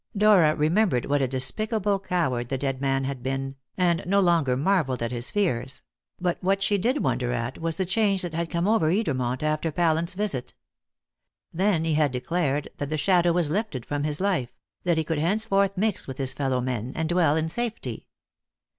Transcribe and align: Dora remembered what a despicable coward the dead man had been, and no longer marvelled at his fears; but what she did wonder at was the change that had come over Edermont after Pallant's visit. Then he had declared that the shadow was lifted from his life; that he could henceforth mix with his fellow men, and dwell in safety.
Dora 0.17 0.55
remembered 0.55 1.05
what 1.05 1.21
a 1.21 1.27
despicable 1.27 1.99
coward 1.99 2.49
the 2.49 2.57
dead 2.57 2.81
man 2.81 3.03
had 3.03 3.21
been, 3.21 3.55
and 3.77 4.01
no 4.07 4.19
longer 4.19 4.57
marvelled 4.57 5.03
at 5.03 5.11
his 5.11 5.29
fears; 5.29 5.83
but 6.19 6.41
what 6.41 6.63
she 6.63 6.79
did 6.79 7.03
wonder 7.03 7.31
at 7.31 7.59
was 7.59 7.75
the 7.75 7.85
change 7.85 8.23
that 8.23 8.33
had 8.33 8.49
come 8.49 8.67
over 8.67 8.89
Edermont 8.91 9.43
after 9.43 9.71
Pallant's 9.71 10.15
visit. 10.15 10.55
Then 11.53 11.85
he 11.85 11.93
had 11.93 12.11
declared 12.11 12.69
that 12.79 12.89
the 12.89 12.97
shadow 12.97 13.31
was 13.31 13.51
lifted 13.51 13.85
from 13.85 14.03
his 14.03 14.19
life; 14.19 14.49
that 14.85 14.97
he 14.97 15.03
could 15.03 15.19
henceforth 15.19 15.77
mix 15.77 16.07
with 16.07 16.17
his 16.17 16.33
fellow 16.33 16.61
men, 16.61 16.93
and 16.95 17.07
dwell 17.07 17.35
in 17.35 17.47
safety. 17.47 18.07